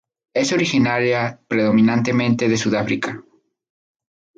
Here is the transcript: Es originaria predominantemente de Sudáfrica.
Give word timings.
Es 0.33 0.51
originaria 0.51 1.39
predominantemente 1.47 2.49
de 2.49 2.57
Sudáfrica. 2.57 3.23